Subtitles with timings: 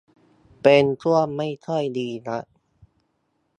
[0.63, 2.45] เป็นช่วงไม่ค่อยดีนัก